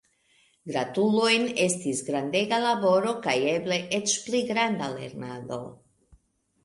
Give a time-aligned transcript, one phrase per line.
[0.69, 5.61] Gratulojn estis grandega laboro kaj eble eĉ pli granda lernado!